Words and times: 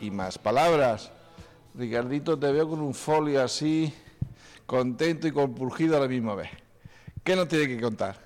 Y 0.00 0.10
Más 0.10 0.38
Palabras. 0.38 1.12
Ricardito, 1.74 2.38
te 2.38 2.50
veo 2.52 2.68
con 2.68 2.80
un 2.80 2.94
folio 2.94 3.42
así, 3.42 3.92
contento 4.64 5.26
y 5.26 5.32
compurgido 5.32 5.96
a 5.96 6.00
la 6.00 6.08
misma 6.08 6.34
vez. 6.34 6.48
¿Qué 7.22 7.36
nos 7.36 7.48
tiene 7.48 7.66
que 7.68 7.80
contar? 7.80 8.16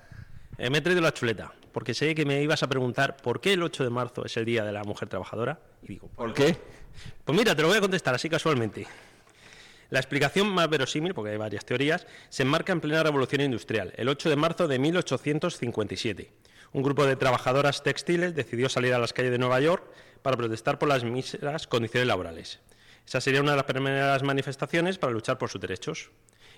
Eh, 0.57 0.69
me 0.69 0.77
he 0.77 0.81
traído 0.81 1.01
la 1.01 1.13
chuleta, 1.13 1.51
porque 1.71 1.93
sé 1.93 2.15
que 2.15 2.25
me 2.25 2.41
ibas 2.41 2.63
a 2.63 2.67
preguntar 2.67 3.17
por 3.17 3.41
qué 3.41 3.53
el 3.53 3.63
8 3.63 3.83
de 3.83 3.89
marzo 3.89 4.25
es 4.25 4.37
el 4.37 4.45
Día 4.45 4.63
de 4.63 4.71
la 4.71 4.83
Mujer 4.83 5.09
Trabajadora. 5.09 5.59
Y 5.83 5.87
digo, 5.87 6.07
¿Por 6.15 6.33
qué? 6.33 6.55
pues 7.25 7.37
mira, 7.37 7.55
te 7.55 7.61
lo 7.61 7.67
voy 7.67 7.77
a 7.77 7.81
contestar 7.81 8.15
así 8.15 8.29
casualmente. 8.29 8.87
La 9.89 9.99
explicación 9.99 10.47
más 10.47 10.69
verosímil, 10.69 11.13
porque 11.13 11.31
hay 11.31 11.37
varias 11.37 11.65
teorías, 11.65 12.07
se 12.29 12.43
enmarca 12.43 12.71
en 12.71 12.79
plena 12.79 13.03
revolución 13.03 13.41
industrial, 13.41 13.91
el 13.97 14.07
8 14.07 14.29
de 14.29 14.35
marzo 14.37 14.67
de 14.69 14.79
1857. 14.79 16.31
Un 16.73 16.83
grupo 16.83 17.05
de 17.05 17.17
trabajadoras 17.17 17.83
textiles 17.83 18.33
decidió 18.33 18.69
salir 18.69 18.93
a 18.93 18.99
las 18.99 19.11
calles 19.11 19.31
de 19.31 19.37
Nueva 19.37 19.59
York 19.59 19.83
para 20.21 20.37
protestar 20.37 20.79
por 20.79 20.87
las 20.87 21.03
míseras 21.03 21.67
condiciones 21.67 22.07
laborales. 22.07 22.59
Esa 23.05 23.19
sería 23.19 23.41
una 23.41 23.51
de 23.51 23.57
las 23.57 23.65
primeras 23.65 24.23
manifestaciones 24.23 24.97
para 24.97 25.11
luchar 25.11 25.37
por 25.37 25.49
sus 25.49 25.59
derechos. 25.59 26.11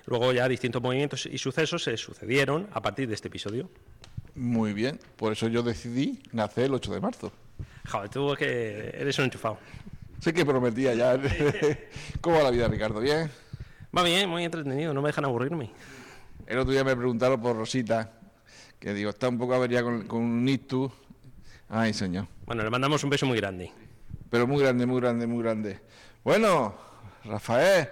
Luego 0.05 0.31
ya 0.33 0.47
distintos 0.47 0.81
movimientos 0.81 1.25
y 1.25 1.37
sucesos 1.37 1.83
se 1.83 1.97
sucedieron 1.97 2.67
a 2.73 2.81
partir 2.81 3.07
de 3.07 3.15
este 3.15 3.29
episodio. 3.29 3.69
Muy 4.35 4.73
bien, 4.73 4.99
por 5.15 5.31
eso 5.31 5.47
yo 5.47 5.63
decidí 5.63 6.21
nacer 6.31 6.65
el 6.65 6.73
8 6.75 6.93
de 6.93 7.01
marzo. 7.01 7.31
Joder, 7.89 8.09
tú 8.09 8.35
que 8.37 8.89
eres 8.93 9.17
un 9.17 9.25
enchufado. 9.25 9.57
Sé 10.19 10.33
que 10.33 10.45
prometía 10.45 10.93
ya. 10.93 11.19
¿Cómo 12.21 12.37
va 12.37 12.43
la 12.43 12.51
vida, 12.51 12.67
Ricardo? 12.67 12.99
¿Bien? 12.99 13.31
Va 13.95 14.03
bien, 14.03 14.29
muy 14.29 14.43
entretenido, 14.43 14.93
no 14.93 15.01
me 15.01 15.09
dejan 15.09 15.25
aburrirme. 15.25 15.71
El 16.47 16.59
otro 16.59 16.71
día 16.71 16.83
me 16.83 16.95
preguntaron 16.95 17.41
por 17.41 17.55
Rosita, 17.55 18.11
que 18.83 18.93
digo, 18.93 19.11
está 19.11 19.29
un 19.29 19.37
poco 19.37 19.53
avería 19.53 19.81
con, 19.81 20.05
con 20.07 20.21
un 20.21 20.49
ictus. 20.49 20.91
Ay, 21.69 21.93
señor. 21.93 22.27
Bueno, 22.45 22.63
le 22.63 22.69
mandamos 22.69 23.01
un 23.05 23.09
beso 23.09 23.25
muy 23.25 23.37
grande. 23.37 23.71
Pero 24.29 24.45
muy 24.45 24.61
grande, 24.61 24.85
muy 24.85 24.99
grande, 24.99 25.25
muy 25.25 25.41
grande. 25.41 25.79
Bueno, 26.21 26.75
Rafael, 27.23 27.87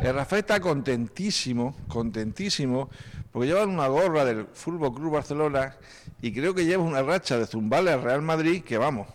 el 0.00 0.14
Rafael 0.14 0.40
está 0.40 0.60
contentísimo, 0.60 1.76
contentísimo, 1.88 2.88
porque 3.32 3.48
lleva 3.48 3.64
una 3.64 3.88
gorra 3.88 4.24
del 4.24 4.46
Fútbol 4.46 4.94
Club 4.94 5.14
Barcelona 5.14 5.74
y 6.22 6.32
creo 6.32 6.54
que 6.54 6.64
lleva 6.64 6.84
una 6.84 7.02
racha 7.02 7.36
de 7.38 7.46
zumbarle 7.46 7.90
al 7.90 8.04
Real 8.04 8.22
Madrid 8.22 8.62
que 8.62 8.78
vamos. 8.78 9.08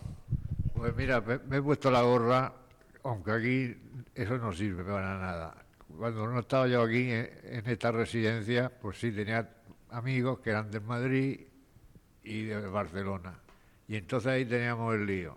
Pues 0.74 0.94
mira, 0.98 1.22
me, 1.22 1.40
me 1.48 1.58
he 1.58 1.62
puesto 1.62 1.90
la 1.90 2.02
gorra, 2.02 2.52
aunque 3.04 3.32
aquí 3.32 3.78
eso 4.16 4.38
no 4.38 4.52
sirve 4.52 4.84
para 4.84 5.18
nada. 5.18 5.56
Cuando 5.98 6.28
no 6.28 6.42
estaba 6.42 6.68
yo 6.68 6.82
aquí 6.82 7.10
en, 7.10 7.30
en 7.44 7.70
esta 7.70 7.94
residencia, 7.94 8.70
pues 8.82 9.00
sí 9.00 9.14
tenía 9.14 9.48
amigos 9.92 10.40
que 10.40 10.50
eran 10.50 10.72
del 10.72 10.82
Madrid 10.82 11.42
y 12.24 12.44
de 12.44 12.68
Barcelona. 12.68 13.40
Y 13.88 13.98
entonces 13.98 14.32
ahí 14.32 14.46
teníamos 14.46 14.96
el 14.96 15.06
lío. 15.06 15.36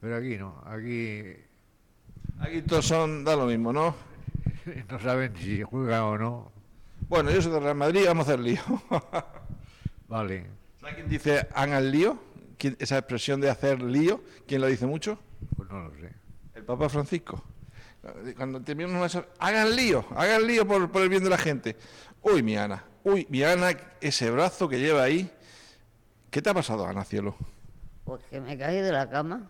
Pero 0.00 0.16
aquí 0.16 0.36
no, 0.36 0.62
aquí 0.66 1.22
Aquí 2.40 2.62
todos 2.62 2.86
son, 2.86 3.24
da 3.24 3.34
lo 3.34 3.46
mismo, 3.46 3.72
¿no? 3.72 3.94
no 4.90 5.00
saben 5.00 5.34
si 5.36 5.62
juegan 5.62 6.02
o 6.02 6.18
no. 6.18 6.52
Bueno, 7.08 7.30
yo 7.30 7.40
soy 7.40 7.52
del 7.52 7.62
Real 7.62 7.76
Madrid, 7.76 8.02
vamos 8.06 8.26
a 8.28 8.32
hacer 8.32 8.40
lío. 8.40 8.60
Vale, 10.08 10.46
¿Sabes 10.80 10.96
quién 10.96 11.08
dice 11.08 11.48
hagan 11.54 11.90
lío? 11.90 12.18
¿Quién- 12.58 12.76
esa 12.78 12.98
expresión 12.98 13.40
de 13.40 13.50
hacer 13.50 13.82
lío, 13.82 14.22
¿quién 14.46 14.60
lo 14.60 14.66
dice 14.66 14.86
mucho? 14.86 15.18
pues 15.56 15.68
no 15.70 15.84
lo 15.84 15.90
sé. 15.96 16.12
El 16.54 16.64
Papa 16.64 16.88
Francisco. 16.88 17.42
Cuando 18.36 18.60
termina 18.62 18.88
una 18.88 19.08
hagan 19.40 19.74
lío, 19.74 20.04
hagan 20.14 20.46
lío 20.46 20.66
por, 20.66 20.90
por 20.90 21.02
el 21.02 21.08
bien 21.08 21.24
de 21.24 21.30
la 21.30 21.38
gente. 21.38 21.76
Uy, 22.28 22.42
mi 22.42 22.56
Ana, 22.56 22.82
uy, 23.04 23.24
mi 23.30 23.44
Ana, 23.44 23.68
ese 24.00 24.32
brazo 24.32 24.68
que 24.68 24.80
lleva 24.80 25.04
ahí. 25.04 25.30
¿Qué 26.28 26.42
te 26.42 26.50
ha 26.50 26.54
pasado, 26.54 26.84
Ana 26.84 27.04
Cielo? 27.04 27.36
Pues 28.04 28.20
que 28.24 28.40
me 28.40 28.58
caí 28.58 28.80
de 28.80 28.90
la 28.90 29.08
cama. 29.08 29.48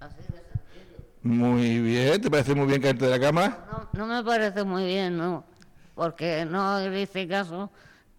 Así 0.00 0.16
de 0.16 0.24
sencillo. 0.24 1.04
Muy 1.22 1.78
bien, 1.78 2.20
¿te 2.20 2.28
parece 2.28 2.52
muy 2.56 2.66
bien 2.66 2.82
caerte 2.82 3.04
de 3.04 3.10
la 3.12 3.20
cama? 3.20 3.58
No, 3.70 3.88
no 3.92 4.06
me 4.08 4.24
parece 4.24 4.64
muy 4.64 4.84
bien, 4.86 5.16
¿no? 5.16 5.44
Porque 5.94 6.44
no 6.44 6.80
le 6.80 7.02
hice 7.02 7.28
caso 7.28 7.70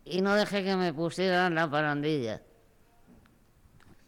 y 0.05 0.21
no 0.21 0.35
dejé 0.35 0.63
que 0.63 0.77
me 0.77 0.93
pusieran 0.93 1.53
la 1.53 1.69
parandilla. 1.69 2.41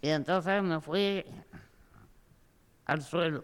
Y 0.01 0.07
entonces 0.07 0.63
me 0.63 0.79
fui 0.79 1.25
al 2.85 3.01
suelo. 3.01 3.43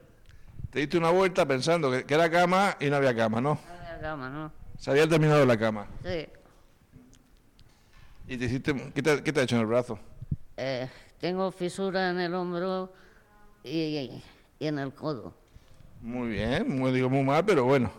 Te 0.69 0.79
diste 0.79 0.97
una 0.97 1.09
vuelta 1.09 1.45
pensando 1.45 1.91
que, 1.91 2.05
que 2.05 2.13
era 2.13 2.31
cama 2.31 2.77
y 2.79 2.89
no 2.89 2.95
había 2.95 3.13
cama, 3.13 3.41
¿no? 3.41 3.55
No 3.55 3.73
había 3.73 3.99
cama, 3.99 4.29
¿no? 4.29 4.62
Se 4.77 4.91
había 4.91 5.07
terminado 5.07 5.45
la 5.45 5.57
cama. 5.57 5.87
Sí. 6.03 6.27
¿Y 8.27 8.37
te 8.37 8.45
hiciste, 8.45 8.91
qué, 8.93 9.01
te, 9.01 9.23
qué 9.23 9.33
te 9.33 9.39
ha 9.39 9.43
hecho 9.43 9.55
en 9.55 9.61
el 9.61 9.67
brazo? 9.67 9.99
Eh, 10.57 10.89
tengo 11.19 11.51
fisura 11.51 12.09
en 12.09 12.19
el 12.19 12.33
hombro 12.33 12.93
y, 13.63 14.21
y 14.59 14.67
en 14.67 14.79
el 14.79 14.93
codo. 14.93 15.33
Muy 16.01 16.29
bien, 16.29 16.77
muy, 16.77 16.91
digo 16.91 17.09
muy 17.09 17.23
mal, 17.23 17.45
pero 17.45 17.63
bueno. 17.65 17.91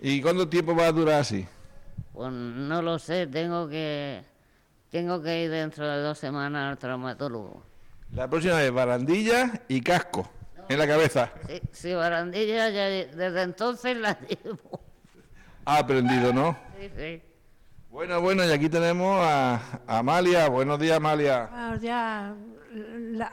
¿Y 0.00 0.20
cuánto 0.22 0.48
tiempo 0.48 0.74
va 0.74 0.86
a 0.86 0.92
durar 0.92 1.20
así? 1.20 1.46
Pues 2.12 2.32
no 2.32 2.82
lo 2.82 2.98
sé, 2.98 3.26
tengo 3.26 3.68
que, 3.68 4.22
tengo 4.90 5.22
que 5.22 5.44
ir 5.44 5.50
dentro 5.50 5.86
de 5.88 6.00
dos 6.02 6.18
semanas 6.18 6.70
al 6.70 6.78
traumatólogo. 6.78 7.62
La 8.12 8.28
próxima 8.28 8.56
vez 8.56 8.72
barandilla 8.72 9.62
y 9.68 9.80
casco 9.80 10.30
en 10.68 10.78
la 10.78 10.86
cabeza. 10.86 11.32
Sí, 11.46 11.60
sí, 11.72 11.94
barandilla 11.94 12.70
ya 12.70 12.84
desde 12.86 13.42
entonces 13.42 13.96
la 13.96 14.18
llevo. 14.28 14.80
Ha 15.68 15.80
aprendido, 15.80 16.32
¿no? 16.32 16.56
Sí, 16.80 16.90
sí. 16.96 17.22
Bueno, 17.90 18.22
bueno, 18.22 18.42
y 18.42 18.50
aquí 18.50 18.70
tenemos 18.70 19.20
a, 19.20 19.56
a 19.86 19.98
Amalia. 19.98 20.48
Buenos 20.48 20.78
días, 20.78 20.96
Amalia. 20.96 21.46
Buenos 21.52 21.80
días 21.82 22.32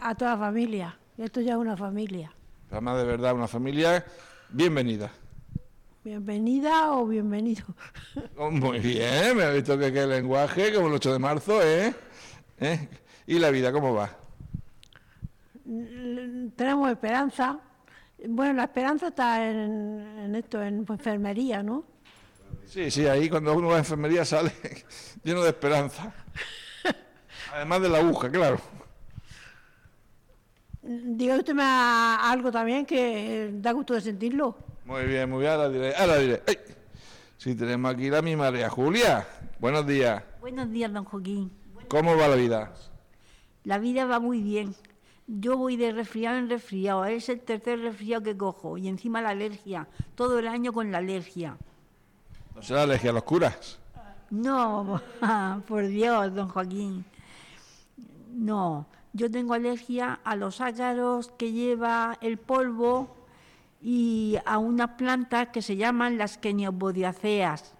a 0.01 0.15
toda 0.15 0.31
la 0.31 0.37
familia. 0.37 0.99
Esto 1.17 1.39
ya 1.39 1.53
es 1.53 1.57
una 1.57 1.77
familia. 1.77 2.33
Además, 2.69 2.97
de 2.97 3.05
verdad, 3.05 3.35
una 3.35 3.47
familia 3.47 4.03
bienvenida. 4.49 5.09
Bienvenida 6.03 6.91
o 6.91 7.07
bienvenido. 7.07 7.63
Oh, 8.37 8.51
Muy 8.51 8.79
bien, 8.79 9.37
me 9.37 9.43
ha 9.43 9.51
visto 9.51 9.79
que, 9.79 9.93
que 9.93 10.01
el 10.01 10.09
lenguaje, 10.09 10.73
como 10.73 10.87
el 10.89 10.95
8 10.95 11.13
de 11.13 11.19
marzo, 11.19 11.63
¿eh? 11.63 11.95
¿Eh? 12.59 12.89
¿Y 13.27 13.39
la 13.39 13.49
vida 13.49 13.71
cómo 13.71 13.93
va? 13.93 14.09
Tenemos 16.57 16.89
esperanza. 16.91 17.61
Bueno, 18.27 18.55
la 18.55 18.63
esperanza 18.63 19.07
está 19.07 19.49
en, 19.49 20.01
en 20.19 20.35
esto, 20.35 20.61
en 20.61 20.85
enfermería, 20.89 21.63
¿no? 21.63 21.94
Sí, 22.67 22.91
sí, 22.91 23.07
ahí 23.07 23.29
cuando 23.29 23.53
uno 23.53 23.69
va 23.69 23.75
a 23.75 23.79
enfermería 23.79 24.25
sale 24.25 24.51
lleno 25.23 25.43
de 25.43 25.49
esperanza. 25.49 26.13
Además 27.53 27.81
de 27.81 27.89
la 27.89 27.99
aguja, 27.99 28.29
claro. 28.29 28.59
Diga 30.81 31.37
usted 31.37 31.55
algo 31.57 32.51
también 32.51 32.85
que 32.85 33.49
da 33.53 33.71
gusto 33.71 33.93
de 33.93 34.01
sentirlo. 34.01 34.55
Muy 34.85 35.05
bien, 35.05 35.29
muy 35.29 35.39
bien, 35.39 35.51
ahora 35.51 35.69
diré. 35.69 35.95
Ahora 35.95 36.17
diré. 36.17 36.43
¡Ay! 36.47 36.57
Sí, 37.37 37.55
tenemos 37.55 37.93
aquí 37.93 38.09
la 38.09 38.21
mi 38.21 38.35
María 38.35 38.69
Julia. 38.69 39.27
Buenos 39.59 39.87
días. 39.87 40.23
Buenos 40.41 40.69
días, 40.71 40.93
don 40.93 41.05
Joaquín. 41.05 41.51
¿Cómo 41.87 42.15
va 42.17 42.27
la 42.27 42.35
vida? 42.35 42.73
La 43.63 43.79
vida 43.79 44.05
va 44.05 44.19
muy 44.19 44.41
bien. 44.41 44.75
Yo 45.27 45.57
voy 45.57 45.75
de 45.75 45.91
resfriado 45.91 46.37
en 46.37 46.49
resfriado. 46.49 47.05
Es 47.05 47.29
el 47.29 47.39
tercer 47.39 47.79
resfriado 47.79 48.21
que 48.23 48.37
cojo. 48.37 48.77
Y 48.77 48.87
encima 48.87 49.21
la 49.21 49.29
alergia. 49.29 49.87
Todo 50.13 50.37
el 50.37 50.47
año 50.47 50.71
con 50.71 50.91
la 50.91 50.99
alergia. 50.99 51.57
¿No 52.55 52.61
será 52.61 52.83
alergia 52.83 53.09
a 53.09 53.13
los 53.13 53.23
curas? 53.23 53.77
No, 54.29 55.01
por 55.67 55.85
Dios, 55.87 56.33
don 56.33 56.47
Joaquín. 56.47 57.05
No, 58.33 58.87
yo 59.13 59.29
tengo 59.29 59.53
alergia 59.53 60.19
a 60.23 60.35
los 60.35 60.61
ácaros 60.61 61.31
que 61.37 61.51
lleva 61.51 62.17
el 62.21 62.37
polvo 62.37 63.15
y 63.81 64.37
a 64.45 64.57
unas 64.57 64.91
plantas 64.91 65.49
que 65.49 65.61
se 65.61 65.75
llaman 65.75 66.17
las 66.17 66.37
queniobodiaceas. 66.37 67.73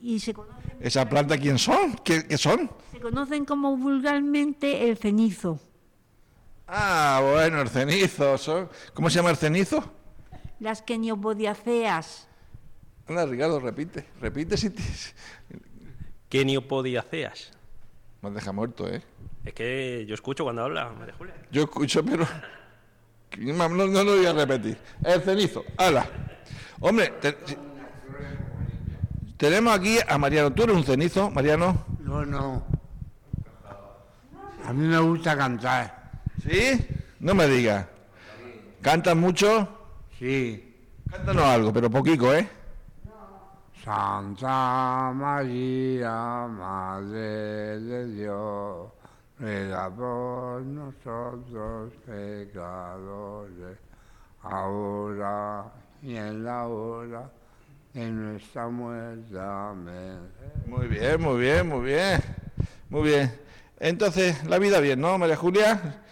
Y 0.00 0.20
se 0.20 0.32
conocen, 0.32 0.76
¿Esa 0.80 1.08
planta 1.08 1.36
quién 1.36 1.58
son? 1.58 1.94
¿Qué, 2.04 2.26
qué 2.26 2.38
son? 2.38 2.70
se 2.92 3.00
conocen 3.00 3.44
como 3.44 3.76
vulgarmente 3.76 4.88
el 4.88 4.96
cenizo. 4.96 5.58
Ah, 6.68 7.20
bueno, 7.32 7.60
el 7.60 7.68
cenizo. 7.68 8.36
¿Cómo 8.94 9.10
se 9.10 9.16
llama 9.16 9.30
el 9.30 9.36
cenizo? 9.36 9.82
Las 10.60 10.82
queniobodiaceas. 10.82 12.28
Anda, 13.08 13.26
Ricardo, 13.26 13.58
repite. 13.60 14.04
Repite 14.20 14.56
si 14.56 14.70
te... 14.70 14.82
Keniopodiaceas. 16.28 17.50
Me 18.22 18.30
deja 18.30 18.52
muerto, 18.52 18.88
¿eh? 18.88 19.02
Es 19.44 19.54
que 19.54 20.04
yo 20.06 20.14
escucho 20.14 20.44
cuando 20.44 20.62
habla 20.64 20.90
María 20.90 21.14
Julia. 21.16 21.34
Yo 21.50 21.62
escucho, 21.62 22.04
pero... 22.04 22.26
No, 23.36 23.68
no, 23.68 23.86
no 23.86 24.02
lo 24.04 24.16
voy 24.16 24.24
a 24.24 24.32
repetir. 24.32 24.78
El 25.04 25.20
cenizo. 25.20 25.62
¡Hala! 25.76 26.08
Hombre, 26.80 27.12
te- 27.20 27.36
tenemos 29.36 29.74
aquí 29.78 29.98
a 30.08 30.16
Mariano. 30.16 30.50
¿Tú 30.54 30.62
eres 30.62 30.74
un 30.74 30.82
cenizo, 30.82 31.30
Mariano? 31.30 31.84
No, 32.00 32.24
no. 32.24 32.64
A 34.64 34.72
mí 34.72 34.86
me 34.86 34.98
gusta 34.98 35.36
cantar. 35.36 36.22
¿Sí? 36.42 36.86
No 37.20 37.34
me 37.34 37.46
digas. 37.48 37.86
¿Cantas 38.80 39.14
mucho? 39.14 39.68
Sí. 40.18 40.74
Cántanos 41.10 41.44
algo, 41.44 41.70
pero 41.72 41.90
poquito, 41.90 42.34
¿eh? 42.34 42.48
Santa 43.84 45.12
María, 45.14 46.46
Madre 46.48 47.80
de 47.80 48.06
Dios, 48.12 48.90
ruega 49.38 49.90
por 49.90 50.62
nosotros 50.62 51.92
pecadores, 52.04 53.78
ahora 54.42 55.64
y 56.02 56.16
en 56.16 56.44
la 56.44 56.66
hora 56.66 57.30
de 57.94 58.10
nuestra 58.10 58.68
muerte. 58.68 59.38
Amén. 59.38 60.18
Muy 60.66 60.86
bien, 60.88 61.20
muy 61.20 61.40
bien, 61.40 61.68
muy 61.68 61.84
bien. 61.84 62.20
Muy 62.90 63.02
bien. 63.02 63.40
Entonces, 63.78 64.44
la 64.44 64.58
vida 64.58 64.80
bien, 64.80 65.00
¿no, 65.00 65.18
María 65.18 65.36
Julia? 65.36 66.02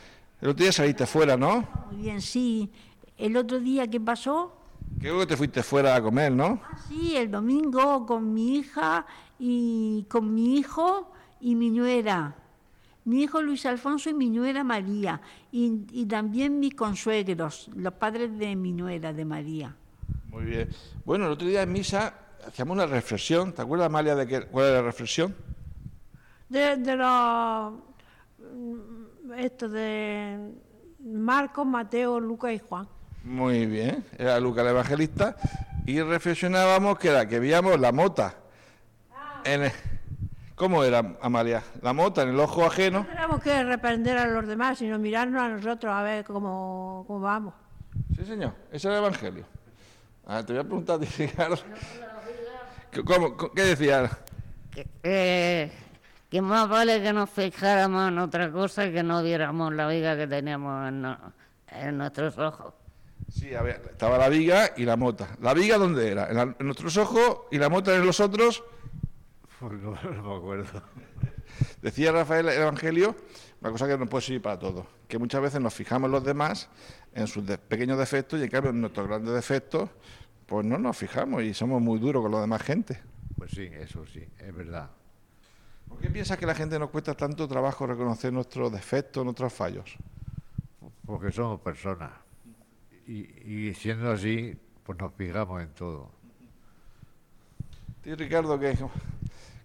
El 0.40 0.50
otro 0.50 0.62
día 0.62 0.72
saliste 0.72 1.06
fuera, 1.06 1.36
¿no? 1.36 1.66
Muy 1.90 2.02
bien, 2.02 2.20
sí. 2.20 2.70
El 3.16 3.36
otro 3.36 3.58
día 3.58 3.88
que 3.88 4.00
pasó, 4.00 4.56
Creo 5.00 5.18
que 5.20 5.26
te 5.26 5.36
fuiste 5.36 5.62
fuera 5.62 5.94
a 5.94 6.02
comer, 6.02 6.32
¿no? 6.32 6.60
Ah, 6.64 6.78
sí, 6.88 7.16
el 7.16 7.30
domingo 7.30 8.06
con 8.06 8.32
mi 8.32 8.56
hija 8.56 9.06
y 9.38 10.04
con 10.08 10.34
mi 10.34 10.56
hijo 10.58 11.12
y 11.40 11.54
mi 11.54 11.70
nuera. 11.70 12.34
Mi 13.04 13.22
hijo 13.22 13.40
Luis 13.40 13.64
Alfonso 13.66 14.10
y 14.10 14.14
mi 14.14 14.30
nuera 14.30 14.64
María. 14.64 15.20
Y, 15.52 15.84
y 15.92 16.06
también 16.06 16.58
mis 16.58 16.74
consuegros, 16.74 17.70
los 17.76 17.92
padres 17.92 18.36
de 18.38 18.56
mi 18.56 18.72
nuera, 18.72 19.12
de 19.12 19.24
María. 19.24 19.76
Muy 20.30 20.44
bien. 20.44 20.68
Bueno, 21.04 21.26
el 21.26 21.32
otro 21.32 21.46
día 21.46 21.62
en 21.62 21.72
misa 21.72 22.14
hacíamos 22.46 22.74
una 22.74 22.86
reflexión. 22.86 23.52
¿Te 23.52 23.62
acuerdas, 23.62 23.86
Amalia, 23.86 24.14
de 24.16 24.26
qué, 24.26 24.46
cuál 24.46 24.66
era 24.66 24.76
la 24.76 24.82
reflexión? 24.82 25.34
De, 26.48 26.76
de 26.78 26.96
los. 26.96 27.72
mm, 28.54 29.32
Esto 29.36 29.68
de 29.68 30.52
Marcos, 31.04 31.66
Mateo, 31.66 32.18
Lucas 32.18 32.52
y 32.54 32.58
Juan. 32.58 32.88
Muy 33.26 33.66
bien. 33.66 34.04
Era 34.18 34.38
Lucas 34.40 34.64
el 34.64 34.70
Evangelista. 34.70 35.36
Y 35.84 36.00
reflexionábamos 36.00 36.98
que 36.98 37.08
era 37.08 37.26
que 37.26 37.38
veíamos 37.38 37.78
la 37.78 37.92
mota. 37.92 38.34
En 39.44 39.64
el- 39.64 39.72
¿Cómo 40.54 40.82
era, 40.84 41.02
Amalia? 41.20 41.62
La 41.82 41.92
mota 41.92 42.22
en 42.22 42.30
el 42.30 42.40
ojo 42.40 42.64
ajeno. 42.64 43.00
No 43.00 43.06
tenemos 43.06 43.42
que 43.42 43.62
reprender 43.62 44.16
a 44.16 44.26
los 44.26 44.46
demás, 44.46 44.78
sino 44.78 44.98
mirarnos 44.98 45.42
a 45.42 45.48
nosotros 45.50 45.92
a 45.92 46.02
ver 46.02 46.24
cómo, 46.24 47.04
cómo 47.06 47.20
vamos. 47.20 47.52
Sí, 48.16 48.24
señor. 48.24 48.54
Ese 48.72 48.88
era 48.88 48.98
el 48.98 49.04
Evangelio. 49.04 49.44
Ah, 50.26 50.42
te 50.44 50.52
voy 50.54 50.60
a 50.60 50.64
preguntar 50.64 50.96
a 50.96 51.00
ti, 51.00 51.06
Ricardo. 51.18 51.56
¿Qué- 52.90 53.04
¿Cómo, 53.04 53.36
¿Qué 53.36 53.62
decía? 53.62 54.08
que, 54.72 54.86
que- 55.02 55.72
que 56.30 56.40
más 56.42 56.68
vale 56.68 57.02
que 57.02 57.12
nos 57.12 57.28
fijáramos 57.30 58.08
en 58.08 58.18
otra 58.18 58.50
cosa 58.50 58.86
y 58.86 58.92
que 58.92 59.02
no 59.02 59.22
viéramos 59.22 59.72
la 59.74 59.86
viga 59.88 60.16
que 60.16 60.26
teníamos 60.26 60.88
en 60.88 61.98
nuestros 61.98 62.38
ojos. 62.38 62.72
Sí, 63.28 63.54
a 63.54 63.62
ver, 63.62 63.82
estaba 63.90 64.18
la 64.18 64.28
viga 64.28 64.70
y 64.76 64.84
la 64.84 64.96
mota. 64.96 65.36
¿La 65.40 65.52
viga 65.54 65.78
dónde 65.78 66.10
era? 66.10 66.28
¿En, 66.28 66.36
la- 66.36 66.56
en 66.58 66.66
nuestros 66.66 66.96
ojos 66.96 67.40
y 67.50 67.58
la 67.58 67.68
mota 67.68 67.94
en 67.94 68.06
los 68.06 68.20
otros? 68.20 68.62
Pues 69.60 69.72
no, 69.80 69.90
no 70.02 70.22
me 70.22 70.36
acuerdo. 70.36 70.82
Decía 71.82 72.12
Rafael 72.12 72.48
el 72.48 72.60
Evangelio, 72.62 73.16
una 73.60 73.70
cosa 73.72 73.86
que 73.88 73.96
nos 73.98 74.08
puede 74.08 74.22
servir 74.22 74.42
para 74.42 74.58
todos, 74.58 74.86
que 75.08 75.18
muchas 75.18 75.40
veces 75.42 75.60
nos 75.60 75.72
fijamos 75.74 76.06
en 76.08 76.12
los 76.12 76.24
demás, 76.24 76.68
en 77.14 77.26
sus 77.26 77.44
de- 77.46 77.58
pequeños 77.58 77.98
defectos, 77.98 78.38
y 78.40 78.44
en 78.44 78.50
cambio 78.50 78.70
en 78.70 78.80
nuestros 78.80 79.06
grandes 79.08 79.34
defectos, 79.34 79.90
pues 80.46 80.64
no 80.64 80.78
nos 80.78 80.96
fijamos 80.96 81.42
y 81.42 81.52
somos 81.54 81.80
muy 81.82 81.98
duros 81.98 82.22
con 82.22 82.30
los 82.32 82.40
demás 82.40 82.62
gente. 82.62 83.00
Pues 83.36 83.50
sí, 83.50 83.68
eso 83.72 84.04
sí, 84.06 84.24
es 84.38 84.54
verdad. 84.54 84.90
¿Por 85.88 85.98
qué 85.98 86.10
piensas 86.10 86.36
que 86.38 86.46
la 86.46 86.54
gente 86.54 86.78
nos 86.78 86.90
cuesta 86.90 87.14
tanto 87.14 87.46
trabajo 87.48 87.86
reconocer 87.86 88.32
nuestros 88.32 88.70
defectos, 88.72 89.24
nuestros 89.24 89.52
fallos? 89.52 89.96
Porque 91.06 91.30
somos 91.32 91.60
personas. 91.60 92.10
Y, 93.06 93.68
y 93.68 93.74
siendo 93.74 94.10
así, 94.10 94.56
pues 94.84 94.98
nos 94.98 95.12
fijamos 95.14 95.62
en 95.62 95.68
todo. 95.70 96.10
Tío 98.02 98.16
Ricardo, 98.16 98.58
¿qué, 98.58 98.76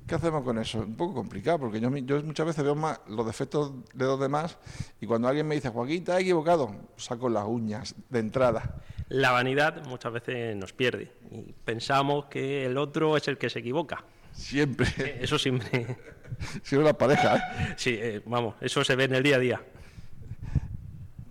¿qué 0.07 0.15
hacemos 0.15 0.43
con 0.43 0.57
eso? 0.57 0.79
Es 0.81 0.85
un 0.88 0.95
poco 0.95 1.13
complicado, 1.15 1.59
porque 1.59 1.79
yo, 1.79 1.89
mi- 1.89 2.03
yo 2.05 2.21
muchas 2.23 2.45
veces 2.47 2.63
veo 2.63 2.75
más 2.75 2.99
los 3.07 3.25
defectos 3.25 3.71
de 3.93 4.05
los 4.05 4.19
demás 4.19 4.57
y 4.99 5.05
cuando 5.05 5.27
alguien 5.27 5.47
me 5.47 5.55
dice, 5.55 5.69
Joaquín, 5.69 6.03
te 6.03 6.11
has 6.11 6.19
equivocado, 6.21 6.71
saco 6.97 7.29
las 7.29 7.45
uñas 7.45 7.95
de 8.09 8.19
entrada. 8.19 8.75
La 9.09 9.31
vanidad 9.31 9.85
muchas 9.85 10.13
veces 10.13 10.55
nos 10.55 10.73
pierde 10.73 11.11
y 11.31 11.53
pensamos 11.65 12.25
que 12.25 12.65
el 12.65 12.77
otro 12.77 13.17
es 13.17 13.27
el 13.27 13.38
que 13.38 13.49
se 13.49 13.59
equivoca. 13.59 14.03
Siempre, 14.31 14.88
Eso 15.21 15.38
siempre, 15.38 15.97
siempre 16.63 16.85
las 16.85 16.95
parejas. 16.95 17.41
¿eh? 17.41 17.73
sí, 17.75 17.97
eh, 17.99 18.21
vamos, 18.25 18.55
eso 18.61 18.83
se 18.83 18.95
ve 18.95 19.03
en 19.05 19.15
el 19.15 19.23
día 19.23 19.35
a 19.35 19.39
día. 19.39 19.61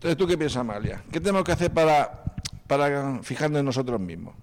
Entonces, 0.00 0.16
¿tú 0.16 0.26
qué 0.26 0.38
piensas, 0.38 0.62
Amalia? 0.62 1.04
¿Qué 1.12 1.20
tenemos 1.20 1.44
que 1.44 1.52
hacer 1.52 1.70
para, 1.74 2.24
para 2.66 3.22
fijarnos 3.22 3.60
en 3.60 3.66
nosotros 3.66 4.00
mismos? 4.00 4.34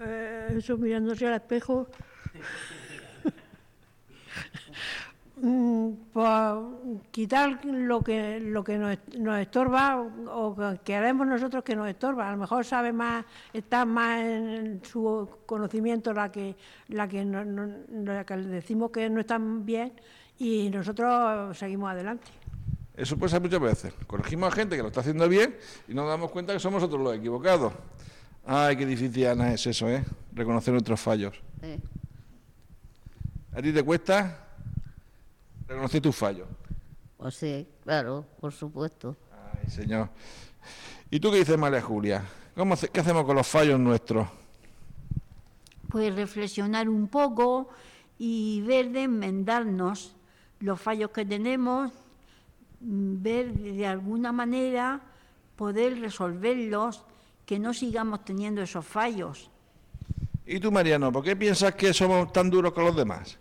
Eh, 0.00 0.54
eso 0.58 0.76
mirándose 0.76 1.28
al 1.28 1.34
espejo. 1.34 1.86
Mm, 5.42 5.92
pues, 6.12 6.28
quitar 7.10 7.64
lo 7.64 8.02
que 8.02 8.40
lo 8.40 8.62
que 8.62 8.76
nos, 8.76 8.98
nos 9.18 9.38
estorba 9.38 9.98
o 9.98 10.54
que 10.54 10.80
queremos 10.84 11.26
nosotros 11.26 11.64
que 11.64 11.74
nos 11.74 11.88
estorba. 11.88 12.28
A 12.28 12.32
lo 12.32 12.36
mejor 12.36 12.62
sabe 12.62 12.92
más, 12.92 13.24
está 13.50 13.86
más 13.86 14.20
en 14.20 14.82
su 14.84 15.30
conocimiento 15.46 16.12
la 16.12 16.30
que 16.30 16.56
la 16.88 17.06
la 17.06 18.24
que 18.26 18.36
decimos 18.36 18.90
que 18.90 19.08
no 19.08 19.20
están 19.20 19.64
bien 19.64 19.94
y 20.38 20.68
nosotros 20.68 21.56
seguimos 21.56 21.90
adelante. 21.90 22.30
Eso 23.00 23.16
puede 23.16 23.30
ser 23.30 23.40
muchas 23.40 23.60
veces. 23.60 23.94
Corregimos 24.06 24.52
a 24.52 24.54
gente 24.54 24.76
que 24.76 24.82
lo 24.82 24.88
está 24.88 25.00
haciendo 25.00 25.26
bien 25.26 25.56
y 25.88 25.94
nos 25.94 26.06
damos 26.06 26.30
cuenta 26.30 26.52
que 26.52 26.60
somos 26.60 26.82
nosotros 26.82 27.02
los 27.02 27.16
equivocados. 27.16 27.72
Ay, 28.44 28.76
qué 28.76 28.84
difícil, 28.84 29.26
Ana, 29.26 29.54
es 29.54 29.66
eso, 29.66 29.88
¿eh? 29.88 30.04
Reconocer 30.34 30.74
nuestros 30.74 31.00
fallos. 31.00 31.34
Sí. 31.62 31.80
¿A 33.54 33.62
ti 33.62 33.72
te 33.72 33.82
cuesta 33.82 34.48
reconocer 35.66 36.02
tus 36.02 36.14
fallos? 36.14 36.46
Pues 37.16 37.36
sí, 37.36 37.66
claro, 37.84 38.26
por 38.38 38.52
supuesto. 38.52 39.16
Ay, 39.32 39.70
señor. 39.70 40.10
¿Y 41.10 41.20
tú 41.20 41.30
qué 41.30 41.38
dices, 41.38 41.56
María 41.56 41.80
Julia? 41.80 42.22
¿Cómo, 42.54 42.76
¿Qué 42.76 43.00
hacemos 43.00 43.24
con 43.24 43.34
los 43.34 43.46
fallos 43.46 43.80
nuestros? 43.80 44.28
Pues 45.88 46.14
reflexionar 46.14 46.86
un 46.86 47.08
poco 47.08 47.70
y 48.18 48.60
ver 48.60 48.90
de 48.90 49.04
enmendarnos 49.04 50.14
los 50.58 50.78
fallos 50.78 51.12
que 51.12 51.24
tenemos, 51.24 51.92
ver 52.80 53.52
de 53.52 53.86
alguna 53.86 54.32
manera 54.32 55.00
poder 55.56 56.00
resolverlos, 56.00 57.04
que 57.44 57.58
no 57.58 57.74
sigamos 57.74 58.24
teniendo 58.24 58.62
esos 58.62 58.86
fallos. 58.86 59.50
¿Y 60.46 60.58
tú, 60.58 60.72
Mariano, 60.72 61.12
por 61.12 61.22
qué 61.22 61.36
piensas 61.36 61.74
que 61.74 61.92
somos 61.92 62.32
tan 62.32 62.48
duros 62.48 62.72
con 62.72 62.84
los 62.84 62.96
demás? 62.96 63.38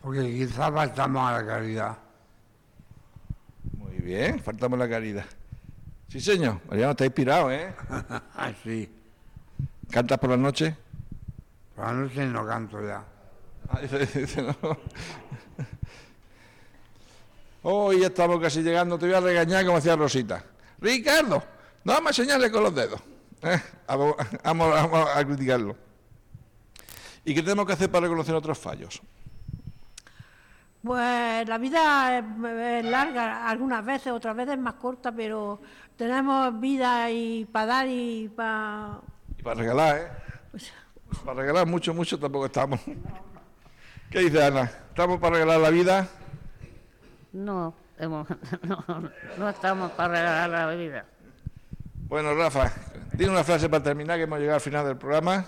Porque 0.00 0.22
quizás 0.32 0.72
faltamos 0.72 1.28
a 1.28 1.32
la 1.32 1.46
caridad. 1.46 1.98
Muy 3.76 3.98
bien, 3.98 4.38
faltamos 4.38 4.78
la 4.78 4.88
caridad. 4.88 5.26
Sí, 6.08 6.20
señor. 6.20 6.60
Mariano, 6.68 6.92
está 6.92 7.04
inspirado, 7.04 7.50
¿eh? 7.50 7.74
Así. 8.34 8.88
¿Cantas 9.90 10.18
por 10.18 10.30
las 10.30 10.38
noches? 10.38 10.74
Por 11.74 11.86
la 11.86 11.92
noche 11.92 12.26
no 12.26 12.46
canto 12.46 12.78
ya. 12.86 13.04
Hoy 17.62 18.00
ya 18.00 18.06
estamos 18.06 18.40
casi 18.40 18.62
llegando, 18.62 18.98
te 18.98 19.06
voy 19.06 19.14
a 19.14 19.20
regañar 19.20 19.64
como 19.64 19.76
decía 19.76 19.96
Rosita. 19.96 20.44
Ricardo, 20.78 21.42
no 21.84 21.92
vamos 21.92 22.06
a 22.18 22.22
enseñarle 22.22 22.50
con 22.50 22.62
los 22.62 22.74
dedos. 22.74 23.00
Eh, 23.42 23.60
Vamos, 23.86 24.14
vamos- 24.44 24.70
vamos 24.72 25.08
a 25.14 25.24
criticarlo. 25.24 25.76
¿Y 27.24 27.34
qué 27.34 27.42
tenemos 27.42 27.66
que 27.66 27.74
hacer 27.74 27.90
para 27.90 28.02
reconocer 28.06 28.34
otros 28.34 28.58
fallos? 28.58 29.00
Pues 30.82 31.46
la 31.46 31.58
vida 31.58 32.18
es, 32.18 32.24
es 32.24 32.84
larga, 32.86 33.46
algunas 33.46 33.84
veces, 33.84 34.12
otras 34.12 34.34
veces 34.34 34.56
más 34.58 34.74
corta, 34.74 35.12
pero 35.12 35.60
tenemos 35.96 36.58
vida 36.58 37.10
y 37.10 37.44
para 37.44 37.66
dar 37.66 37.86
y 37.88 38.28
para... 38.34 39.00
Y 39.36 39.42
para 39.42 39.56
regalar, 39.60 39.96
¿eh? 39.98 40.08
pues, 40.50 40.72
Para 41.22 41.40
regalar 41.42 41.66
mucho, 41.66 41.92
mucho 41.92 42.18
tampoco 42.18 42.46
estamos. 42.46 42.80
¿Qué 44.10 44.20
dice 44.20 44.42
Ana? 44.42 44.62
¿Estamos 44.88 45.20
para 45.20 45.34
regalar 45.34 45.60
la 45.60 45.70
vida? 45.70 46.08
No, 47.32 47.74
hemos- 47.98 48.28
no, 48.62 48.84
no 49.38 49.48
estamos 49.48 49.92
para 49.92 50.14
regalar 50.14 50.50
la 50.50 50.74
vida. 50.74 51.04
Bueno, 52.08 52.34
Rafa, 52.34 52.72
dime 53.12 53.30
una 53.30 53.44
frase 53.44 53.68
para 53.68 53.84
terminar, 53.84 54.16
que 54.18 54.24
hemos 54.24 54.38
llegado 54.38 54.56
al 54.56 54.60
final 54.60 54.86
del 54.86 54.96
programa. 54.96 55.44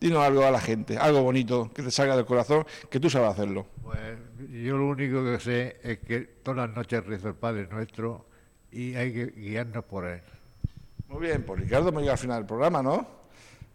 Dinos 0.00 0.22
algo 0.24 0.44
a 0.44 0.50
la 0.50 0.60
gente, 0.60 0.96
algo 0.96 1.22
bonito, 1.22 1.70
que 1.74 1.82
te 1.82 1.90
salga 1.90 2.16
del 2.16 2.24
corazón, 2.24 2.64
que 2.88 3.00
tú 3.00 3.10
sabes 3.10 3.30
hacerlo. 3.30 3.66
Pues 3.82 3.98
yo 4.52 4.76
lo 4.78 4.86
único 4.86 5.24
que 5.24 5.40
sé 5.40 5.80
es 5.82 5.98
que 5.98 6.20
todas 6.20 6.68
las 6.68 6.76
noches 6.76 7.04
rezo 7.04 7.28
el 7.28 7.34
Padre 7.34 7.66
Nuestro 7.68 8.26
y 8.70 8.94
hay 8.94 9.12
que 9.12 9.26
guiarnos 9.26 9.84
por 9.84 10.06
Él. 10.06 10.22
Muy 11.08 11.20
bien, 11.26 11.42
pues 11.44 11.60
Ricardo 11.60 11.90
me 11.90 12.00
llega 12.02 12.12
al 12.12 12.18
final 12.18 12.36
del 12.38 12.46
programa, 12.46 12.80
¿no? 12.80 13.06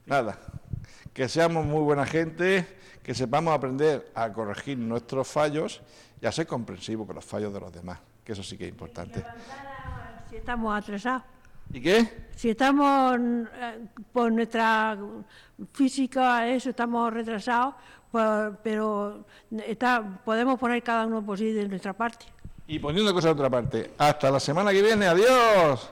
Nada, 0.05 0.39
que 1.13 1.29
seamos 1.29 1.65
muy 1.65 1.82
buena 1.82 2.05
gente, 2.05 2.65
que 3.03 3.13
sepamos 3.13 3.53
aprender 3.53 4.12
a 4.15 4.32
corregir 4.34 4.77
nuestros 4.77 5.27
fallos 5.27 5.82
y 6.22 6.25
a 6.25 6.32
ser 6.32 6.48
comprensivos 6.48 7.05
con 7.05 7.15
los 7.15 7.25
fallos 7.25 7.53
de 7.53 7.60
los 7.60 7.72
demás, 7.72 8.00
que 8.24 8.34
eso 8.34 8.43
sí 8.43 8.58
que 8.58 8.65
es 8.65 8.72
importante. 8.72 9.24
Si 10.29 10.38
estamos 10.38 10.75
atrasados. 10.75 11.24
¿Y 11.72 11.82
qué? 11.82 12.27
Si 12.36 12.50
estamos 12.50 13.17
eh, 13.20 13.86
por 14.12 14.32
nuestra 14.32 14.98
física, 15.72 16.48
eso, 16.48 16.72
estamos 16.72 17.13
retrasados, 17.13 17.75
pues, 18.12 18.51
pero 18.63 19.25
está, 19.65 20.03
podemos 20.24 20.60
poner 20.60 20.84
cada 20.84 21.05
uno 21.05 21.25
por 21.25 21.38
sí 21.38 21.51
de 21.51 21.67
nuestra 21.67 21.93
parte. 21.93 22.25
Y 22.67 22.79
poniendo 22.79 23.13
cosas 23.13 23.29
de 23.36 23.41
otra 23.41 23.50
parte. 23.50 23.91
Hasta 23.98 24.32
la 24.32 24.39
semana 24.39 24.72
que 24.72 24.82
viene, 24.82 25.08
adiós. 25.08 25.91